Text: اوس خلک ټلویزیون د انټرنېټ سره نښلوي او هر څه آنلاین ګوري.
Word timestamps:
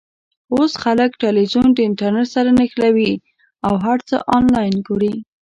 اوس 0.53 0.71
خلک 0.83 1.11
ټلویزیون 1.21 1.67
د 1.73 1.79
انټرنېټ 1.89 2.27
سره 2.35 2.49
نښلوي 2.59 3.11
او 3.67 3.73
هر 3.85 3.97
څه 4.09 4.15
آنلاین 4.37 4.75
ګوري. 4.87 5.13